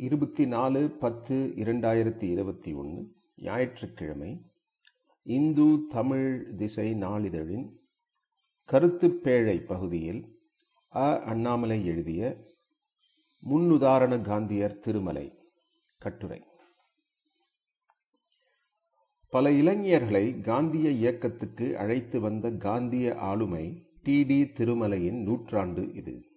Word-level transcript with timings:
இருபத்தி 0.00 0.46
நாலு 0.46 0.90
பத்து 0.90 1.52
இரண்டாயிரத்தி 1.56 2.22
இருபத்தி 2.22 2.72
ஒன்று 2.72 3.12
ஞாயிற்றுக்கிழமை 3.36 4.42
இந்து 5.22 5.86
தமிழ் 5.88 6.54
திசை 6.56 6.94
நாளிதழின் 6.94 7.76
கருத்துப்பேழை 8.72 9.66
பகுதியில் 9.66 10.40
அ. 10.96 11.22
அண்ணாமலை 11.22 11.86
எழுதிய 11.86 12.36
முன்னுதாரண 13.50 14.22
காந்தியர் 14.22 14.78
திருமலை 14.78 15.38
கட்டுரை. 15.98 16.44
பல 19.30 19.52
இளைஞர்களை 19.52 20.40
காந்திய 20.40 20.90
இயக்கத்துக்கு 20.90 21.78
அழைத்து 21.78 22.20
வந்த 22.20 22.50
காந்திய 22.50 23.16
ஆளுமை 23.18 23.86
டி. 24.02 24.24
டி. 24.24 24.42
திருமலையின் 24.42 25.22
நூற்றாண்டு 25.22 25.94
இது. 25.94 26.29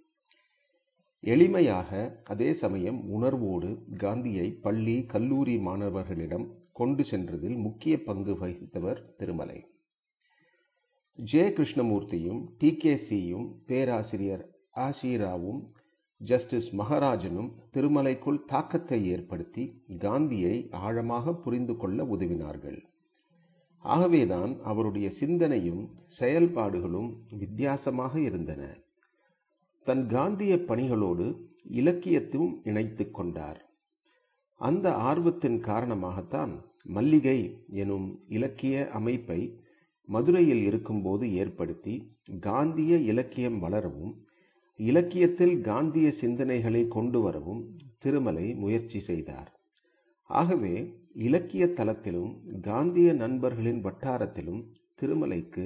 எளிமையாக 1.23 2.19
அதே 2.23 2.53
சமயம் 2.53 3.09
உணர்வோடு 3.09 3.69
காந்தியை 3.97 4.47
பள்ளி 4.53 5.05
கல்லூரி 5.05 5.57
மாணவர்களிடம் 5.57 6.47
கொண்டு 6.71 7.03
சென்றதில் 7.03 7.55
முக்கிய 7.55 8.03
பங்கு 8.03 8.33
வகித்தவர் 8.33 9.15
திருமலை. 9.15 9.59
ஜே 11.15 11.43
கிருஷ்ணமூர்த்தியும் 11.49 12.41
டி 12.57 12.77
கே 12.77 12.95
சியும் 12.95 13.47
பேராசிரியர் 13.65 14.43
ஆஷிராவும் 14.75 15.61
ஜஸ்டிஸ் 16.17 16.69
மகாராஜனும் 16.75 17.49
திருமலைக்குள் 17.73 18.43
தாக்கத்தை 18.45 19.05
ஏற்படுத்தி 19.05 19.83
காந்தியை 19.97 20.69
ஆழமாக 20.71 21.35
புரிந்து 21.35 21.75
கொள்ள 21.77 22.03
உதவினார்கள். 22.03 22.79
ஆகவேதான் 23.77 24.61
அவருடைய 24.61 25.09
சிந்தனையும் 25.09 25.83
செயல்பாடுகளும் 26.19 27.11
வித்தியாசமாக 27.29 28.19
இருந்தன. 28.19 28.63
தன் 29.83 30.07
காந்திய 30.07 30.55
பணிகளோடு 30.55 31.25
இலக்கியத்தும் 31.63 32.61
இணைத்து 32.63 33.11
கொண்டார். 33.11 33.59
அந்த 34.55 34.95
ஆர்வத்தின் 34.95 35.59
காரணமாகத்தான் 35.59 36.53
மல்லிகை 36.85 37.65
எனும் 37.69 38.19
இலக்கிய 38.27 38.89
அமைப்பை 38.89 39.61
மதுரையில் 40.05 40.63
இருக்கும்போது 40.63 41.33
ஏற்படுத்தி 41.33 42.17
காந்திய 42.39 42.97
இலக்கியம் 42.97 43.59
வளரவும் 43.59 44.13
இலக்கியத்தில் 44.75 45.61
காந்திய 45.61 46.13
சிந்தனைகளை 46.21 46.87
கொண்டு 46.87 47.21
வரவும் 47.21 47.77
திருமலை 47.97 48.55
முயற்சி 48.55 48.99
செய்தார். 48.99 49.59
ஆகவே 50.23 50.75
இலக்கிய 51.13 51.65
தளத்திலும் 51.65 52.59
காந்திய 52.59 53.13
நண்பர்களின் 53.13 53.83
வட்டாரத்திலும் 53.83 54.61
திருமலைக்கு 55.01 55.65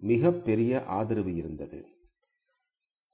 மிக 0.00 0.32
பெரிய 0.32 0.84
ஆதரவு 0.84 1.34
இருந்தது. 1.34 1.80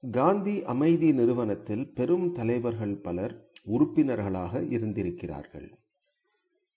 காந்தி 0.01 0.63
அமைதி 0.63 1.13
நிறுவனத்தில் 1.13 1.93
பெரும் 1.93 2.31
தலைவர்கள் 2.31 2.95
பலர் 2.95 3.51
உறுப்பினர்களாக 3.63 4.61
இருந்திருக்கிறார்கள். 4.63 5.77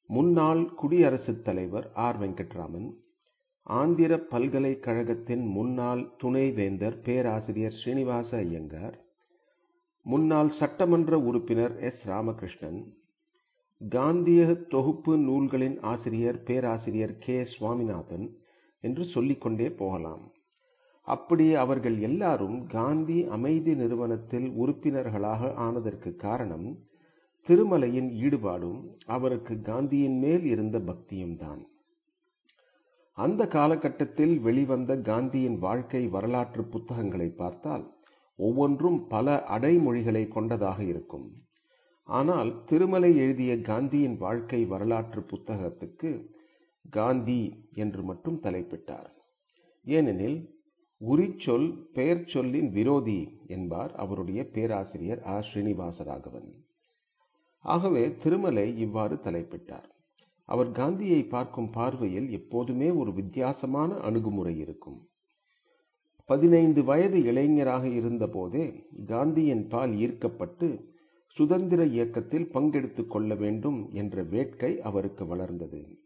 முன்னாள் 0.06 0.75
குடியரசுத் 0.75 1.45
தலைவர் 1.45 1.92
ஆர். 1.95 2.20
வெங்கட்ராமன் 2.20 2.89
ஆந்திர 3.62 4.19
பல்கலைக்கழகத்தின் 4.19 5.47
முன்னாள் 5.47 6.17
துணைவேந்தர் 6.17 7.01
பேராசிரியர் 7.01 7.73
ஸ்ரீனிவாச 7.73 8.37
ஐயங்கார் 8.37 9.05
முன்னாள் 10.03 10.48
சட்டமன்ற 10.48 11.19
உறுப்பினர் 11.19 11.79
எஸ். 11.79 12.11
ராமகிருஷ்ணன் 12.11 12.97
காந்திய 13.89 14.55
தொகுப்பு 14.55 15.19
நூல்களின் 15.19 15.81
ஆசிரியர் 15.81 16.42
பேராசிரியர் 16.42 17.19
கே. 17.19 17.45
சுவாமிநாதன் 17.45 18.39
என்று 18.81 19.05
சொல்லிக்கொண்டே 19.05 19.70
போகலாம். 19.70 20.33
அப்படி 21.06 21.55
அவர்கள் 21.55 21.98
எல்லாரும் 22.00 22.67
காந்தி 22.67 23.25
அமைதி 23.27 23.75
நிறுவனத்தில் 23.75 24.48
உறுப்பினர்களாக 24.50 25.53
ஆனதற்கு 25.55 26.17
காரணம் 26.17 26.84
திருமலையின் 27.47 28.11
ஈடுபாடும் 28.25 28.81
அவருக்கு 29.06 29.61
காந்தியின் 29.61 30.19
மேல் 30.19 30.45
இருந்த 30.45 30.80
பக்தியும் 30.80 31.36
தான். 31.36 31.67
அந்த 33.12 33.47
காலகட்டத்தில் 33.47 34.41
வெளிவந்த 34.41 34.96
காந்தியின் 34.96 35.58
வாழ்க்கை 35.58 36.08
வரலாற்று 36.08 36.64
புத்தகங்களை 36.64 37.29
பார்த்தால் 37.30 37.85
ஒவ்வொன்றும் 38.36 39.07
பல 39.07 39.45
அடைமொழிகளை 39.48 40.29
கொண்டதாக 40.29 40.83
இருக்கும். 40.83 41.27
ஆனால் 42.08 42.64
திருமலை 42.64 43.17
எழுதிய 43.17 43.61
காந்தியின் 43.61 44.17
வாழ்க்கை 44.17 44.64
வரலாற்று 44.64 45.20
புத்தகத்துக்கு 45.20 46.27
காந்தி 46.91 47.70
என்று 47.74 48.02
மட்டும் 48.02 48.41
தலைப்பிட்டார். 48.41 49.11
ஏனெனில் 49.85 50.39
உரிச்சொல் 51.08 51.89
பெயர் 51.92 52.27
சொல்லின் 52.27 52.73
விரோதி 52.73 53.40
என்பார் 53.46 53.95
அவருடைய 53.95 54.51
பேராசிரியர் 54.51 55.27
ஆ. 55.27 55.42
ஸ்ரீனிவாசராகவன். 55.52 56.52
ஆகவே 57.58 58.17
திருமலை 58.17 58.79
இவ்வாறு 58.79 59.14
தலைப்பிட்டார். 59.14 59.91
அவர் 60.45 60.70
காந்தியை 60.70 61.24
பார்க்கும் 61.24 61.70
பார்வையில் 61.73 62.30
எப்போதுமே 62.30 62.91
ஒரு 62.91 63.14
வித்தியாசமான 63.14 63.95
அணுகுமுறை 63.95 64.58
இருக்கும். 64.58 65.08
பதினைந்து 66.24 66.85
வயது 66.85 67.23
இளைஞராக 67.23 67.89
இருந்தபோதே 67.89 68.85
காந்தியின் 69.05 69.68
பால் 69.68 69.92
ஈர்க்கப்பட்டு 69.92 70.86
சுதந்திர 71.29 71.85
இயக்கத்தில் 71.85 72.51
பங்கெடுத்து 72.52 73.07
கொள்ள 73.07 73.35
வேண்டும் 73.35 73.91
என்ற 73.91 74.23
வேட்கை 74.23 74.80
அவருக்கு 74.80 75.27
வளர்ந்தது. 75.27 75.98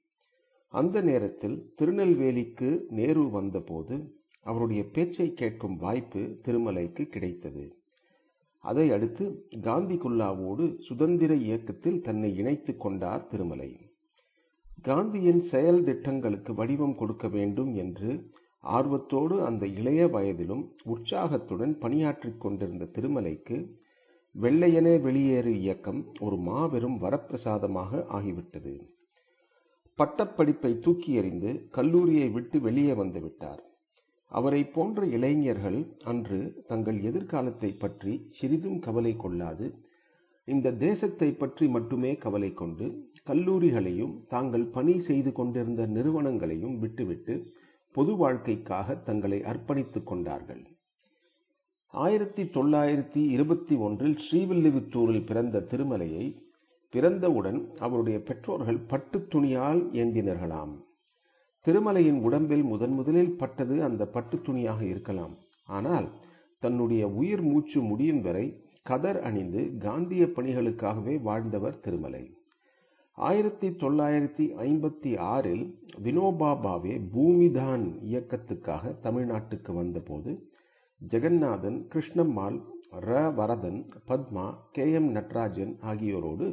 அந்த 0.69 1.01
நேரத்தில் 1.01 1.75
திருநெல்வேலிக்கு 1.75 2.85
நேரு 2.89 3.31
வந்தபோது 3.31 4.16
அவருடைய 4.51 4.83
பேச்சை 4.95 5.29
கேட்கும் 5.35 5.77
வாய்ப்பு 5.77 6.23
திருமலைக்கு 6.45 7.05
கிடைத்தது. 7.07 7.65
அதை 8.65 8.87
அடுத்து 8.91 9.25
காந்தி 9.63 9.97
குல்லாவோடு 9.97 10.65
சுதந்திர 10.81 11.33
இயக்கத்தில் 11.47 12.01
தன்னை 12.01 12.31
இணைத்து 12.37 12.73
கொண்டார் 12.77 13.27
திருமலை. 13.27 13.71
காந்தியின் 14.83 15.43
செயல் 15.53 15.83
திட்டங்களுக்கு 15.85 16.53
வடிவம் 16.55 16.97
கொடுக்க 16.97 17.27
வேண்டும் 17.29 17.73
என்று 17.75 18.11
ஆர்வத்தோடு 18.77 19.37
அந்த 19.45 19.65
இளைய 19.79 20.03
வயதிலும் 20.07 20.65
உற்சாகத்துடன் 20.85 21.75
பணியாற்றிக் 21.79 22.41
கொண்டிருந்த 22.41 22.89
திருமலைக்கு 22.97 23.59
வெள்ளையனே 24.35 24.95
வெளியேறு 25.07 25.53
இயக்கம் 25.63 26.01
ஒரு 26.21 26.37
மாபெரும் 26.49 26.99
வரப்பிரசாதமாக 27.01 28.03
ஆகிவிட்டது. 28.17 28.75
பட்டப்படிப்பை 29.99 30.73
தூக்கி 30.79 31.13
எறிந்து 31.13 31.53
கல்லூரியை 31.71 32.29
விட்டு 32.29 32.57
வெளியே 32.61 32.95
வந்துவிட்டார் 33.03 33.63
அவரை 34.27 34.65
போன்ற 34.67 35.07
இளைஞர்கள் 35.07 35.97
அன்று 36.05 36.65
தங்கள் 36.67 37.01
எதிர்காலத்தை 37.01 37.73
பற்றி 37.73 38.27
சிறிதும் 38.29 38.79
கவலை 38.79 39.17
கொள்ளாது. 39.17 39.85
இந்த 40.45 40.73
தேசத்தை 40.73 41.33
பற்றி 41.33 41.69
மட்டுமே 41.69 42.17
கவலை 42.17 42.53
கொண்டு 42.53 43.13
கல்லூரிகளையும் 43.27 44.27
தாங்கள் 44.27 44.67
பணி 44.67 45.01
செய்து 45.01 45.33
கொண்டிருந்த 45.33 45.87
நிறுவனங்களையும் 45.87 46.79
விட்டுவிட்டு 46.79 47.55
பொது 47.93 48.17
வாழ்க்கைக்காக 48.17 48.97
தங்களை 48.97 49.41
அர்ப்பணித்துக் 49.41 50.07
கொண்டார்கள். 50.07 50.65
ஆயிரத்தி 51.87 52.43
தொள்ளாயிரத்தி 52.43 53.25
இருபத்தி 53.27 53.77
ஒன்றில் 53.77 54.17
ஸ்ரீவில்லிபுத்தூரில் 54.17 55.27
பிறந்த 55.27 55.61
திருமலையை 55.61 56.37
பிறந்தவுடன் 56.91 57.75
அவருடைய 57.79 58.23
பெற்றோர்கள் 58.23 58.79
பட்டு 58.79 59.27
துணியால் 59.27 59.91
ஏந்தினர்களாம். 59.93 60.86
திருமலையின் 61.67 62.21
உடம்பில் 62.21 62.63
முதன் 62.63 62.93
முதலில் 62.93 63.37
பட்டது 63.37 63.85
அந்த 63.85 64.07
பட்டு 64.07 64.41
துணியாக 64.41 64.85
இருக்கலாம். 64.85 65.35
ஆனால் 65.67 66.09
தன்னுடைய 66.59 67.09
உயிர் 67.09 67.43
மூச்சு 67.43 67.81
முடியும் 67.81 68.21
வரை 68.21 68.65
கதர் 68.83 69.21
அணிந்து 69.21 69.77
காந்திய 69.79 70.25
பணிகளுக்காகவே 70.25 71.21
வாழ்ந்தவர் 71.23 71.81
திருமலை. 71.81 72.37
ஆயிரத்தி 73.13 73.69
தொள்ளாயிரத்தி 73.71 74.45
ஐம்பத்தி 74.59 75.19
ஆறில் 75.19 75.65
வினோபா 76.03 76.51
பாவே 76.65 76.95
பூமிதான் 77.15 77.85
இயக்கத்துக்காக 78.13 78.97
தமிழ்நாட்டுக்கு 79.03 79.75
வந்தபோது 79.75 80.51
ஜெகநாதன் 81.09 81.79
கிருஷ்ணம்மாள் 81.95 82.59
ர. 83.07 83.35
வரதன் 83.35 83.89
பத்மா 84.09 84.55
கே. 84.73 84.93
எம். 84.93 85.15
நட்ராஜன் 85.15 85.77
ஆகியோரோடு 85.87 86.47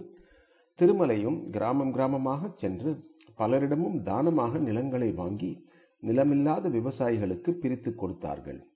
திருமலையும் 0.80 1.50
கிராமம் 1.50 1.94
கிராமமாக 1.94 2.54
சென்று 2.56 2.92
பலரிடமும் 3.38 4.01
தானமாக 4.01 4.57
நிலங்களை 4.57 5.12
வாங்கி 5.12 5.65
நிலமில்லாத 6.03 6.69
விவசாயிகளுக்கு 6.69 7.51
பிரித்து 7.51 7.95
கொடுத்தார்கள். 7.95 8.68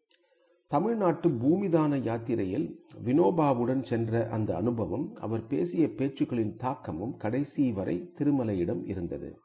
தமிழ்நாட்டு 0.67 1.29
பூமிதான 1.29 2.01
யாத்திரையில் 2.01 2.85
வினோபாவுடன் 3.05 3.83
சென்ற 3.83 4.29
அந்த 4.29 4.55
அனுபவம் 4.55 5.13
அவர் 5.21 5.47
பேசிய 5.47 5.87
பேச்சுக்களின் 5.87 6.55
தாக்கமும் 6.55 7.17
கடைசி 7.17 7.71
வரை 7.71 8.11
திருமலையிடம் 8.17 8.81
இருந்தது. 8.85 9.39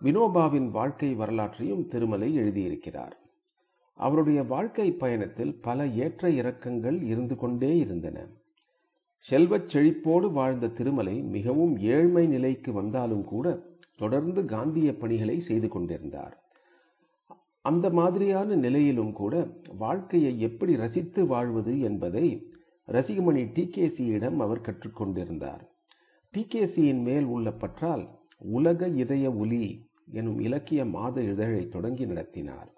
வினோபாவின் 0.00 0.68
வாழ்க்கை 0.68 1.14
வரலாற்றையும் 1.14 1.86
திருமலை 1.86 2.38
எழுதியிருக்கிறார். 2.38 3.12
அவருடைய 3.94 4.42
வாழ்க்கை 4.42 4.92
பயணத்தில் 4.92 5.60
பல 5.60 5.86
ஏற்ற 5.86 6.28
இறக்கங்கள் 6.30 7.02
இருந்து 7.02 7.36
கொண்டே 7.36 7.76
இருந்தன. 7.76 8.26
செல்வச் 9.18 9.76
செழிப்போடு 9.76 10.32
வாழ்ந்த 10.32 10.68
திருமலை 10.68 11.22
மிகவும் 11.22 11.78
ஏழ்மை 11.78 12.26
நிலைக்கு 12.26 12.72
வந்தாலும் 12.72 13.24
கூட 13.24 13.68
தொடர்ந்து 14.00 14.44
காந்திய 14.44 14.94
பணிகளை 14.94 15.40
செய்து 15.40 15.68
கொண்டிருந்தார். 15.68 16.34
அந்த 17.62 17.90
மாதிரியான 17.90 18.54
நிலையிலும் 18.54 19.12
கூட 19.12 19.60
வாழ்க்கையை 19.78 20.40
எப்படி 20.40 20.76
ரசித்து 20.76 21.26
வாழ்வது 21.26 21.80
என்பதை 21.80 22.26
ரசிகமணி 22.88 23.42
டிகேசியிடம் 23.56 24.36
அவர் 24.36 24.60
கற்றுக்கொண்டிருந்தார். 24.60 25.62
டிகேசியின் 26.34 27.02
மேல் 27.02 27.24
உள்ள 27.24 27.52
பற்றால் 27.52 28.04
உலக 28.38 28.88
இதய 28.88 29.32
ஒலி 29.32 29.88
எனும் 30.12 30.38
இலக்கிய 30.40 30.84
மாத 30.84 31.22
இதழை 31.22 31.68
தொடங்கி 31.68 32.06
நடத்தினார். 32.06 32.70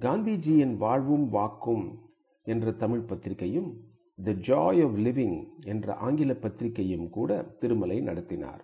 காந்திஜியின் 0.00 0.76
வாழ்வும் 0.76 1.28
வாக்கும் 1.28 1.84
என்ற 2.46 2.72
தமிழ் 2.72 3.04
பத்திரிகையும் 3.04 3.70
தி 4.24 4.32
ஜாய் 4.32 4.80
ஆஃப் 4.86 4.96
லிவிங் 4.96 5.38
என்ற 5.64 5.94
ஆங்கில 5.94 6.32
பத்திரிகையும் 6.34 7.08
கூட 7.10 7.42
திருமலை 7.60 8.00
நடத்தினார். 8.00 8.62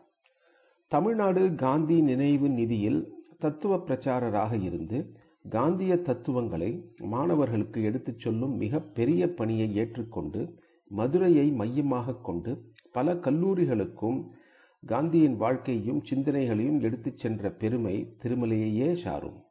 தமிழ்நாடு 0.88 1.54
காந்தி 1.54 2.00
நினைவு 2.00 2.48
நிதியில் 2.48 3.12
தத்துவ 3.38 3.76
பிரச்சாரராக 3.76 4.62
இருந்து 4.62 5.14
காந்திய 5.48 6.02
தத்துவங்களை 6.02 6.94
மாணவர்களுக்கு 7.04 7.82
எடுத்துச் 7.82 8.18
சொல்லும் 8.18 8.56
மிக 8.56 8.80
பெரிய 8.80 9.34
பணியை 9.34 9.76
ஏற்றுக்கொண்டு 9.76 10.58
மதுரையை 10.88 11.52
மையமாக 11.52 12.14
கொண்டு 12.14 12.74
பல 12.92 13.14
கல்லூரிகளுக்கும் 13.14 14.18
காந்தியின் 14.88 15.36
வாழ்க்கையும் 15.36 16.02
சிந்தனைகளையும் 16.10 16.80
எடுத்துச் 16.80 17.18
சென்ற 17.18 17.50
பெருமை 17.50 18.16
திருமலையையே 18.22 18.92
சாரும். 18.92 19.44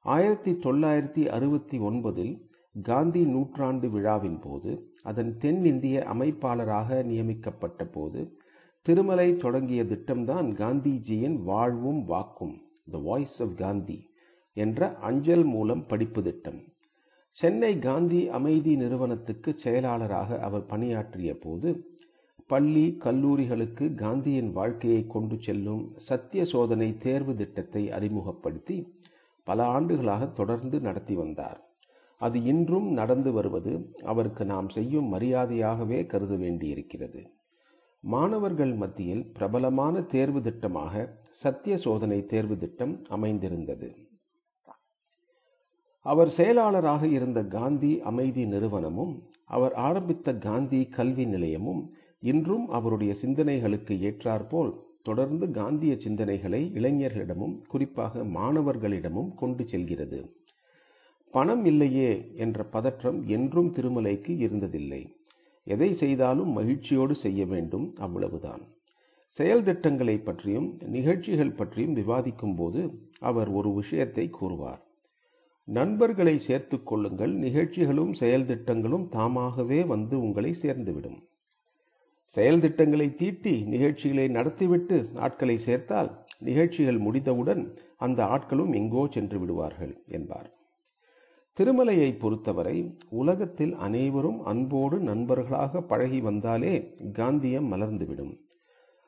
ஆயிரத்தி 0.00 0.52
தொள்ளாயிரத்தி 0.52 1.26
அறுபத்தி 1.26 1.78
ஒன்பதில் 1.78 2.46
காந்தி 2.82 3.24
நூற்றாண்டு 3.24 3.90
விழாவின் 3.90 4.40
போது 4.40 4.94
அதன் 5.02 5.36
தென்னிந்திய 5.36 6.06
அமைப்பாளராக 6.14 7.02
நியமிக்கப்பட்ட 7.04 7.84
போது 7.84 8.37
திருமலை 8.88 9.36
தொடங்கிய 9.36 9.84
திட்டம்தான் 9.84 10.46
காந்திஜியின் 10.60 11.42
வாழ்வும் 11.42 12.04
வாக்கும் 12.04 12.54
த 12.90 12.98
வாய்ஸ் 12.98 13.42
ஆஃப் 13.42 13.56
காந்தி 13.56 14.10
என்ற 14.52 14.94
அஞ்சல் 14.94 15.44
மூலம் 15.44 15.86
படிப்பு 15.86 16.22
திட்டம். 16.22 16.64
சென்னை 17.30 17.78
காந்தி 17.78 18.28
அமைதி 18.28 18.76
நிறுவனத்துக்கு 18.76 19.58
செயலாளராக 19.58 20.40
அவர் 20.40 20.66
பணியாற்றிய 20.66 21.38
போது 21.38 21.96
பள்ளி 22.46 22.96
கல்லூரிகளுக்கு 23.04 23.94
காந்தியின் 23.94 24.52
வாழ்க்கையை 24.52 25.06
கொண்டு 25.06 25.36
செல்லும் 25.40 25.92
சத்திய 25.96 26.44
சோதனை 26.44 26.96
தேர்வு 26.96 27.36
திட்டத்தை 27.36 27.90
அறிமுகப்படுத்தி 27.90 28.96
பல 29.44 29.64
ஆண்டுகளாக 29.64 30.26
தொடர்ந்து 30.26 30.80
நடத்தி 30.80 31.14
வந்தார். 31.14 31.70
அது 32.16 32.42
இன்றும் 32.42 32.90
நடந்து 32.92 33.32
வருவது 33.32 33.92
அவருக்கு 34.04 34.44
நாம் 34.44 34.68
செய்யும் 34.68 35.12
மரியாதையாகவே 35.12 36.06
கருத 36.06 36.36
வேண்டியிருக்கிறது. 36.36 37.22
மாணவர்கள் 38.00 38.74
மத்தியில் 38.74 39.26
பிரபலமான 39.26 40.02
தேர்வு 40.02 40.40
திட்டமாக 40.40 41.08
சத்திய 41.30 41.76
சோதனை 41.76 42.26
தேர்வு 42.26 42.58
திட்டம் 42.58 43.04
அமைந்திருந்தது. 43.08 43.94
அவர் 46.00 46.28
செயலாளராக 46.28 47.06
இருந்த 47.06 47.44
காந்தி 47.44 48.00
அமைதி 48.00 48.46
நிறுவனமும் 48.46 49.28
அவர் 49.44 49.74
ஆரம்பித்த 49.74 50.38
காந்தி 50.38 50.86
கல்வி 50.86 51.26
நிலையமும் 51.26 51.90
இன்றும் 52.20 52.68
அவருடைய 52.68 53.14
சிந்தனைகளுக்கு 53.22 53.94
ஏற்றாற்போல் 54.00 54.80
தொடர்ந்து 55.02 55.50
காந்திய 55.50 55.94
சிந்தனைகளை 55.94 56.62
இளைஞர்களிடமும் 56.78 57.62
குறிப்பாக 57.68 58.24
மாணவர்களிடமும் 58.24 59.34
கொண்டு 59.34 59.68
செல்கிறது. 59.68 60.36
பணம் 61.30 61.64
இல்லையே 61.64 62.32
என்ற 62.34 62.64
பதற்றம் 62.64 63.26
என்றும் 63.26 63.72
திருமலைக்கு 63.72 64.32
இருந்ததில்லை. 64.46 65.17
எதை 65.74 65.88
செய்தாலும் 65.94 66.52
மகிழ்ச்சியோடு 66.52 67.14
செய்ய 67.14 67.46
வேண்டும் 67.46 67.86
அவ்வளவுதான். 68.00 68.62
செயல் 69.34 69.62
திட்டங்களை 69.62 70.16
பற்றியும் 70.18 70.68
நிகழ்ச்சிகள் 70.96 71.56
பற்றியும் 71.60 71.96
விவாதிக்கும் 72.00 72.56
போது 72.56 72.82
அவர் 73.20 73.48
ஒரு 73.48 73.70
விஷயத்தை 73.74 74.24
கூறுவார். 74.30 74.82
நண்பர்களை 75.68 76.34
சேர்த்து 76.38 76.76
கொள்ளுங்கள் 76.82 77.34
நிகழ்ச்சிகளும் 77.46 78.12
செயல் 78.12 78.46
திட்டங்களும் 78.46 79.06
தாமாகவே 79.08 79.80
வந்து 79.84 80.14
உங்களை 80.20 80.52
சேர்ந்துவிடும். 80.62 81.18
செயல் 82.30 82.60
திட்டங்களை 82.60 83.08
தீட்டி 83.14 83.54
நிகழ்ச்சிகளை 83.74 84.26
நடத்திவிட்டு 84.28 84.96
ஆட்களை 85.16 85.56
சேர்த்தால் 85.66 86.10
நிகழ்ச்சிகள் 86.38 86.98
முடிந்தவுடன் 86.98 87.62
அந்த 88.06 88.20
ஆட்களும் 88.34 88.72
எங்கோ 88.74 89.02
சென்று 89.10 89.38
விடுவார்கள் 89.38 89.94
என்பார். 90.08 90.48
திருமலையை 91.58 92.18
பொறுத்தவரை 92.18 92.96
உலகத்தில் 93.08 93.74
அனைவரும் 93.74 94.44
அன்போடு 94.44 94.98
நண்பர்களாக 94.98 95.82
பழகி 95.82 96.20
வந்தாலே 96.20 96.94
காந்தியம் 97.12 97.72
மலர்ந்துவிடும். 97.72 98.36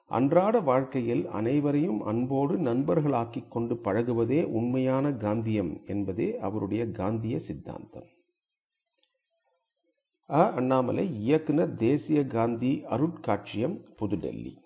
அன்றாட 0.07 0.61
வாழ்க்கையில் 0.61 1.27
அனைவரையும் 1.27 2.01
அன்போடு 2.03 2.57
நண்பர்களாக்கிக் 2.59 3.49
கொண்டு 3.49 3.75
பழகுவதே 3.75 4.45
உண்மையான 4.45 5.11
காந்தியம் 5.11 5.87
என்பதே 5.87 6.39
அவருடைய 6.39 6.91
காந்திய 6.91 7.39
சித்தாந்தம். 7.39 8.09
அ. 10.31 10.51
அண்ணாமலை 10.51 11.21
இயக்குனர் 11.21 11.75
தேசிய 11.75 12.27
காந்தி 12.27 12.85
அருட்காட்சியம் 12.91 13.85
புதுடெல்லி. 13.99 14.57